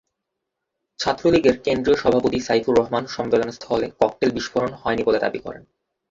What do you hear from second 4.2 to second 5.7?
বিস্ফোরণ হয়নি বলে দাবি করেন।